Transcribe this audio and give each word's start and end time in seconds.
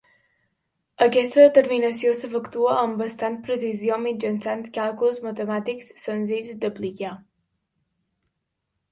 Aquesta 1.05 1.41
determinació 1.47 2.13
s'efectua 2.19 2.77
amb 2.83 2.95
bastant 3.01 3.35
precisió 3.49 3.99
mitjançant 4.05 4.63
càlculs 4.77 5.19
matemàtics 5.27 5.91
senzills 6.05 6.49
d'aplicar. 6.65 7.13